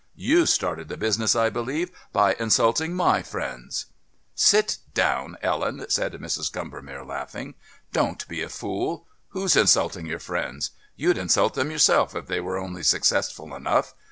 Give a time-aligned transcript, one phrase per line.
[0.15, 3.85] You started the business, I believe, by insulting my friends."
[4.33, 6.51] "Sit down, Ellen," said Mrs.
[6.51, 7.53] Combermere, laughing.
[7.93, 9.05] "Don't be a fool.
[9.27, 10.71] Who's insulting your friends?
[10.95, 13.93] You'd insult them yourself if they were only successful enough.